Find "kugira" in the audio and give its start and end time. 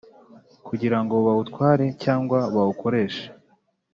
0.67-0.97